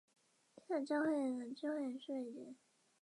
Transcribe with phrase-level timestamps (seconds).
[0.55, 2.55] 青岛教会的聚会人数锐减。